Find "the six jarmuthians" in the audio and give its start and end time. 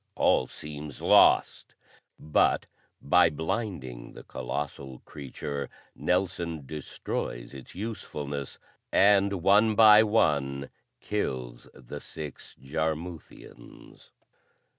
11.75-14.09